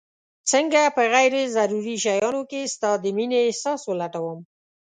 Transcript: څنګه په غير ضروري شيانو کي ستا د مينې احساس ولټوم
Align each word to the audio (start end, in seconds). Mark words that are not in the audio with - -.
څنګه 0.51 0.81
په 0.95 1.03
غير 1.13 1.33
ضروري 1.55 1.95
شيانو 2.03 2.41
کي 2.51 2.61
ستا 2.73 2.91
د 3.03 3.05
مينې 3.17 3.39
احساس 3.47 3.79
ولټوم 3.85 4.39